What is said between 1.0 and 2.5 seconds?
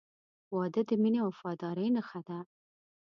مینې او وفادارۍ نښه ده.